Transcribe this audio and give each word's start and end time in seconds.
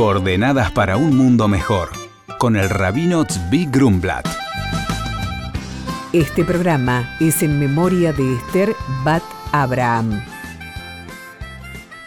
Coordenadas 0.00 0.72
para 0.72 0.96
un 0.96 1.14
mundo 1.14 1.46
mejor, 1.46 1.90
con 2.38 2.56
el 2.56 2.70
rabino 2.70 3.26
Tzvi 3.26 3.66
Grumblat. 3.66 4.26
Este 6.14 6.42
programa 6.42 7.18
es 7.20 7.42
en 7.42 7.60
memoria 7.60 8.14
de 8.14 8.36
Esther 8.36 8.74
Bat 9.04 9.22
Abraham. 9.52 10.24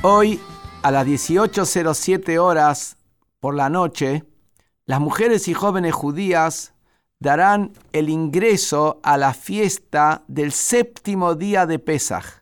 Hoy, 0.00 0.40
a 0.82 0.90
las 0.90 1.06
18.07 1.06 2.38
horas 2.38 2.96
por 3.40 3.54
la 3.54 3.68
noche, 3.68 4.24
las 4.86 4.98
mujeres 4.98 5.46
y 5.48 5.52
jóvenes 5.52 5.92
judías 5.92 6.72
darán 7.20 7.74
el 7.92 8.08
ingreso 8.08 9.00
a 9.02 9.18
la 9.18 9.34
fiesta 9.34 10.22
del 10.28 10.52
séptimo 10.52 11.34
día 11.34 11.66
de 11.66 11.78
Pesaj. 11.78 12.40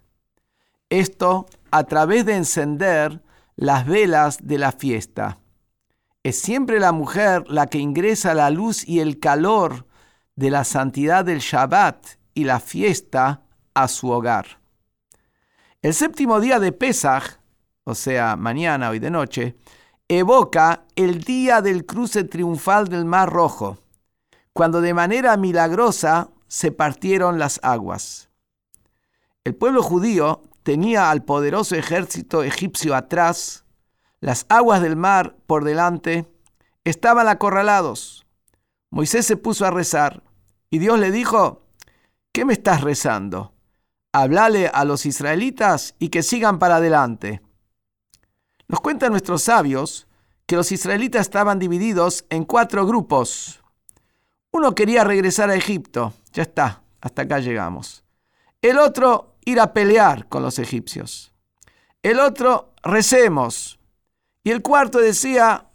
Esto 0.91 1.47
a 1.73 1.83
través 1.83 2.25
de 2.25 2.37
encender 2.37 3.21
las 3.57 3.85
velas 3.85 4.39
de 4.47 4.57
la 4.57 4.71
fiesta. 4.71 5.40
Es 6.23 6.39
siempre 6.39 6.81
la 6.81 6.93
mujer 6.93 7.45
la 7.49 7.67
que 7.67 7.79
ingresa 7.79 8.35
la 8.35 8.51
luz 8.51 8.87
y 8.87 9.01
el 9.01 9.19
calor 9.19 9.87
de 10.37 10.51
la 10.51 10.65
santidad 10.65 11.25
del 11.25 11.39
Shabbat 11.39 12.05
y 12.35 12.45
la 12.45 12.61
fiesta 12.61 13.43
a 13.73 13.89
su 13.89 14.11
hogar. 14.11 14.61
El 15.81 15.95
séptimo 15.95 16.41
día 16.41 16.61
de 16.61 16.73
Pesaj, 16.73 17.39
o 17.85 17.95
sea, 17.95 18.37
mañana, 18.37 18.91
hoy 18.91 18.99
de 18.99 19.11
noche, 19.11 19.57
evoca 20.09 20.85
el 20.95 21.25
día 21.25 21.63
del 21.63 21.87
cruce 21.87 22.25
triunfal 22.25 22.89
del 22.89 23.07
Mar 23.07 23.31
Rojo, 23.31 23.79
cuando 24.53 24.83
de 24.83 24.93
manera 24.93 25.39
milagrosa 25.39 26.29
se 26.49 26.71
partieron 26.71 27.39
las 27.39 27.61
aguas. 27.63 28.29
El 29.43 29.55
pueblo 29.55 29.83
judío 29.83 30.45
tenía 30.65 31.11
al 31.11 31.25
poderoso 31.25 31.77
ejército 31.77 32.43
egipcio 32.43 32.95
atrás, 32.95 33.65
las 34.21 34.47
aguas 34.49 34.83
del 34.83 34.97
mar 34.97 35.37
por 35.47 35.65
delante, 35.65 36.27
estaban 36.85 37.29
acorralados. 37.29 38.27
Moisés 38.91 39.27
se 39.27 39.37
puso 39.37 39.67
a 39.67 39.71
rezar 39.71 40.23
y 40.71 40.79
Dios 40.79 40.99
le 40.99 41.11
dijo, 41.11 41.67
¿qué 42.33 42.45
me 42.45 42.53
estás 42.53 42.83
rezando? 42.83 43.55
Hablale 44.13 44.69
a 44.69 44.85
los 44.85 45.07
israelitas 45.07 45.95
y 45.99 46.09
que 46.09 46.23
sigan 46.23 46.59
para 46.59 46.77
adelante. 46.77 47.41
Nos 48.69 48.81
cuentan 48.81 49.13
nuestros 49.13 49.43
sabios 49.43 50.07
que 50.47 50.57
los 50.57 50.73
israelitas 50.73 51.23
estaban 51.23 51.59
divididos 51.59 52.25
en 52.29 52.45
cuatro 52.45 52.87
grupos. 52.87 53.61
Uno 54.53 54.75
quería 54.75 55.05
regresar 55.05 55.49
a 55.51 55.55
Egipto, 55.55 56.13
ya 56.33 56.43
está, 56.43 56.83
hasta 57.01 57.23
acá 57.23 57.39
llegamos. 57.39 58.05
El 58.61 58.79
otro 58.79 59.37
ir 59.45 59.61
a 59.61 59.73
pelear 59.73 60.29
con 60.29 60.43
los 60.43 60.59
egipcios. 60.59 61.33
El 62.03 62.21
otro, 62.21 62.75
recemos. 62.83 63.80
Y 64.43 64.51
el 64.51 64.63
cuarto 64.63 64.99
decía, 64.99 65.67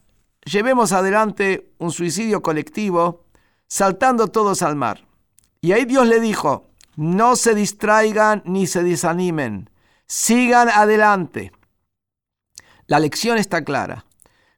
llevemos 0.43 0.91
adelante 0.91 1.73
un 1.77 1.91
suicidio 1.91 2.41
colectivo, 2.41 3.25
saltando 3.67 4.27
todos 4.27 4.61
al 4.61 4.75
mar. 4.75 5.05
Y 5.61 5.71
ahí 5.73 5.85
Dios 5.85 6.07
le 6.07 6.19
dijo, 6.19 6.69
no 6.95 7.35
se 7.35 7.53
distraigan 7.53 8.41
ni 8.45 8.67
se 8.67 8.83
desanimen, 8.83 9.69
sigan 10.07 10.69
adelante. 10.69 11.51
La 12.87 12.99
lección 12.99 13.37
está 13.37 13.63
clara. 13.63 14.05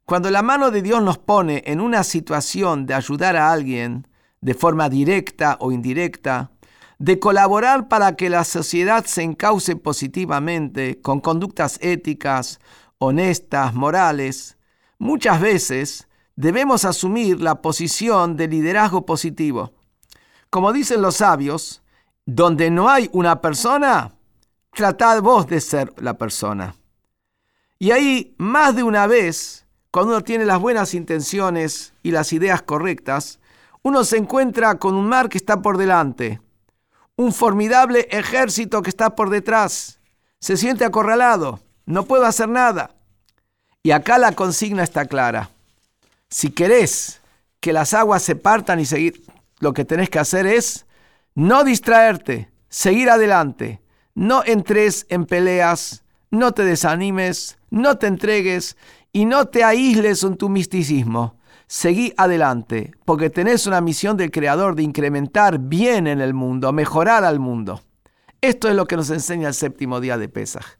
Cuando 0.04 0.30
la 0.30 0.42
mano 0.42 0.70
de 0.70 0.80
Dios 0.80 1.02
nos 1.02 1.18
pone 1.18 1.62
en 1.66 1.80
una 1.80 2.02
situación 2.02 2.86
de 2.86 2.94
ayudar 2.94 3.36
a 3.36 3.52
alguien, 3.52 4.06
de 4.40 4.54
forma 4.54 4.88
directa 4.88 5.58
o 5.60 5.72
indirecta, 5.72 6.50
de 6.98 7.18
colaborar 7.18 7.88
para 7.88 8.16
que 8.16 8.30
la 8.30 8.44
sociedad 8.44 9.04
se 9.04 9.22
encauce 9.22 9.76
positivamente 9.76 11.00
con 11.00 11.20
conductas 11.20 11.78
éticas, 11.82 12.58
honestas, 12.98 13.74
morales, 13.74 14.58
muchas 14.98 15.40
veces 15.40 16.08
debemos 16.36 16.84
asumir 16.84 17.40
la 17.40 17.62
posición 17.62 18.36
de 18.36 18.48
liderazgo 18.48 19.06
positivo. 19.06 19.72
Como 20.50 20.72
dicen 20.72 21.02
los 21.02 21.16
sabios, 21.16 21.82
donde 22.26 22.70
no 22.70 22.88
hay 22.88 23.08
una 23.12 23.40
persona, 23.40 24.12
tratad 24.72 25.22
vos 25.22 25.46
de 25.46 25.60
ser 25.60 25.92
la 25.96 26.18
persona. 26.18 26.74
Y 27.78 27.90
ahí, 27.92 28.34
más 28.38 28.74
de 28.74 28.82
una 28.82 29.06
vez, 29.06 29.66
cuando 29.90 30.12
uno 30.12 30.22
tiene 30.22 30.44
las 30.44 30.60
buenas 30.60 30.94
intenciones 30.94 31.94
y 32.02 32.10
las 32.10 32.32
ideas 32.32 32.62
correctas, 32.62 33.40
uno 33.82 34.04
se 34.04 34.16
encuentra 34.16 34.78
con 34.78 34.94
un 34.94 35.08
mar 35.08 35.28
que 35.28 35.38
está 35.38 35.62
por 35.62 35.78
delante, 35.78 36.40
un 37.16 37.32
formidable 37.32 38.06
ejército 38.10 38.82
que 38.82 38.90
está 38.90 39.14
por 39.16 39.30
detrás. 39.30 40.00
Se 40.40 40.56
siente 40.56 40.84
acorralado, 40.84 41.60
no 41.88 42.04
puedo 42.04 42.26
hacer 42.26 42.48
nada. 42.48 42.90
Y 43.82 43.92
acá 43.92 44.18
la 44.18 44.32
consigna 44.32 44.84
está 44.84 45.06
clara. 45.06 45.50
Si 46.28 46.50
querés 46.50 47.20
que 47.60 47.72
las 47.72 47.94
aguas 47.94 48.22
se 48.22 48.36
partan 48.36 48.78
y 48.78 48.84
seguir, 48.84 49.24
lo 49.58 49.72
que 49.72 49.84
tenés 49.84 50.10
que 50.10 50.18
hacer 50.18 50.46
es 50.46 50.86
no 51.34 51.64
distraerte, 51.64 52.50
seguir 52.68 53.10
adelante. 53.10 53.80
No 54.14 54.44
entres 54.44 55.06
en 55.08 55.24
peleas, 55.24 56.02
no 56.30 56.52
te 56.52 56.64
desanimes, 56.64 57.56
no 57.70 57.96
te 57.96 58.06
entregues 58.06 58.76
y 59.12 59.24
no 59.24 59.46
te 59.46 59.64
aísles 59.64 60.22
en 60.22 60.36
tu 60.36 60.48
misticismo 60.48 61.38
seguí 61.68 62.14
adelante, 62.16 62.92
porque 63.04 63.30
tenés 63.30 63.66
una 63.66 63.80
misión 63.80 64.16
del 64.16 64.30
Creador 64.30 64.74
de 64.74 64.82
incrementar 64.82 65.58
bien 65.58 66.06
en 66.06 66.20
el 66.20 66.34
mundo, 66.34 66.72
mejorar 66.72 67.24
al 67.24 67.38
mundo. 67.38 67.82
Esto 68.40 68.68
es 68.68 68.74
lo 68.74 68.86
que 68.86 68.96
nos 68.96 69.10
enseña 69.10 69.48
el 69.48 69.54
séptimo 69.54 70.00
día 70.00 70.16
de 70.16 70.28
Pesaj. 70.28 70.77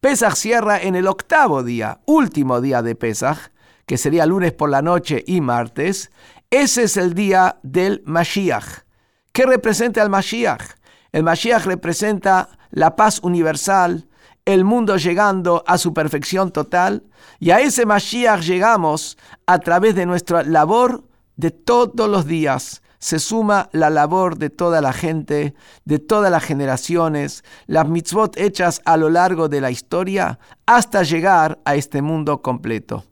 Pesaj 0.00 0.36
cierra 0.36 0.80
en 0.80 0.94
el 0.94 1.08
octavo 1.08 1.64
día, 1.64 2.00
último 2.06 2.60
día 2.60 2.82
de 2.82 2.94
Pesaj, 2.94 3.48
que 3.84 3.98
sería 3.98 4.26
lunes 4.26 4.52
por 4.52 4.70
la 4.70 4.80
noche 4.80 5.24
y 5.26 5.40
martes. 5.40 6.12
Ese 6.50 6.84
es 6.84 6.96
el 6.96 7.14
día 7.14 7.58
del 7.64 8.02
Mashiach. 8.06 8.84
¿Qué 9.32 9.44
representa 9.44 10.00
el 10.00 10.08
Mashiach? 10.08 10.62
El 11.10 11.24
Mashiach 11.24 11.64
representa 11.64 12.48
la 12.70 12.94
paz 12.94 13.18
universal, 13.24 14.06
el 14.44 14.64
mundo 14.64 14.98
llegando 14.98 15.64
a 15.66 15.78
su 15.78 15.92
perfección 15.92 16.52
total, 16.52 17.02
y 17.40 17.50
a 17.50 17.58
ese 17.58 17.84
Mashiach 17.84 18.42
llegamos 18.42 19.18
a 19.46 19.58
través 19.58 19.96
de 19.96 20.06
nuestra 20.06 20.44
labor 20.44 21.08
de 21.34 21.50
todos 21.50 22.08
los 22.08 22.24
días. 22.24 22.82
Se 22.98 23.18
suma 23.18 23.68
la 23.72 23.90
labor 23.90 24.38
de 24.38 24.50
toda 24.50 24.80
la 24.80 24.92
gente, 24.92 25.54
de 25.84 25.98
todas 25.98 26.30
las 26.30 26.42
generaciones, 26.42 27.44
las 27.66 27.88
mitzvot 27.88 28.36
hechas 28.36 28.82
a 28.84 28.96
lo 28.96 29.10
largo 29.10 29.48
de 29.48 29.60
la 29.60 29.70
historia, 29.70 30.38
hasta 30.66 31.02
llegar 31.02 31.58
a 31.64 31.74
este 31.76 32.02
mundo 32.02 32.42
completo. 32.42 33.04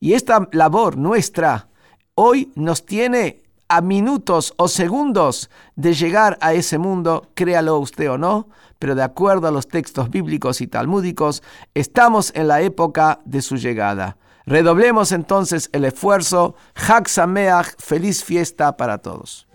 Y 0.00 0.14
esta 0.14 0.48
labor 0.52 0.96
nuestra 0.96 1.68
hoy 2.14 2.52
nos 2.54 2.84
tiene 2.84 3.42
a 3.68 3.80
minutos 3.80 4.54
o 4.56 4.68
segundos 4.68 5.50
de 5.76 5.94
llegar 5.94 6.38
a 6.40 6.52
ese 6.52 6.78
mundo, 6.78 7.30
créalo 7.34 7.78
usted 7.78 8.10
o 8.10 8.18
no, 8.18 8.48
pero 8.78 8.94
de 8.94 9.02
acuerdo 9.02 9.48
a 9.48 9.50
los 9.50 9.66
textos 9.66 10.10
bíblicos 10.10 10.60
y 10.60 10.66
talmúdicos, 10.66 11.42
estamos 11.74 12.32
en 12.34 12.48
la 12.48 12.60
época 12.60 13.20
de 13.24 13.40
su 13.40 13.56
llegada. 13.56 14.16
Redoblemos 14.46 15.12
entonces 15.12 15.70
el 15.72 15.84
esfuerzo. 15.84 16.54
Hak 16.74 17.08
Sameach, 17.08 17.76
feliz 17.78 18.22
fiesta 18.22 18.76
para 18.76 18.98
todos. 18.98 19.46